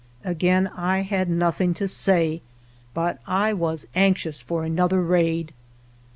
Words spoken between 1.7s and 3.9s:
to say, but I was